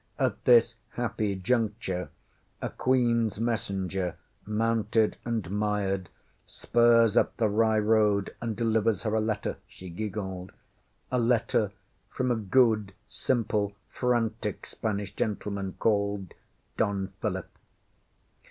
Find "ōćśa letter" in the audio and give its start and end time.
11.11-11.71